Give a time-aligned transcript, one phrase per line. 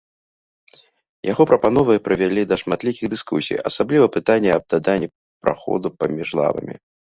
[1.31, 6.75] Яго прапановы прывялі да шматлікіх дыскусій, асабліва пытанне аб даданні праходу паміж лавамі.